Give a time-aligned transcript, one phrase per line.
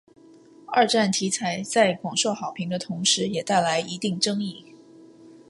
[0.69, 4.73] 二战题材在广受好评的同时也带来一定争议。